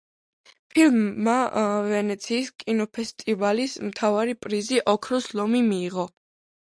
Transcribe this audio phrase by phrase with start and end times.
[0.75, 1.33] ფილმმა
[1.89, 6.07] ვენეციის კინოფესტივალის მთავარი პრიზი ოქროს ლომი მიიღო.